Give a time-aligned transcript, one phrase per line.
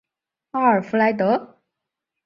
[0.49, 1.61] 阿尔弗莱德？